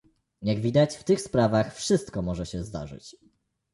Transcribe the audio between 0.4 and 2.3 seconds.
Jak widać, w tych sprawach wszystko